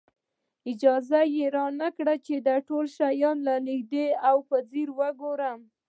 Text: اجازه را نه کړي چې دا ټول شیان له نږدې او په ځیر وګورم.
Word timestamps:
اجازه 0.71 1.21
را 1.55 1.65
نه 1.81 1.89
کړي 1.95 2.17
چې 2.25 2.35
دا 2.47 2.55
ټول 2.67 2.85
شیان 2.97 3.37
له 3.47 3.55
نږدې 3.67 4.05
او 4.29 4.37
په 4.49 4.57
ځیر 4.69 4.89
وګورم. 4.99 5.59